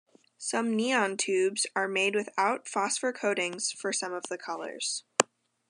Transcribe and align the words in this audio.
Some 0.39 0.75
"neon" 0.75 1.15
tubes 1.15 1.67
are 1.75 1.87
made 1.87 2.15
without 2.15 2.67
phosphor 2.67 3.13
coatings 3.13 3.71
for 3.71 3.93
some 3.93 4.13
of 4.13 4.23
the 4.29 4.37
colors. 4.39 5.03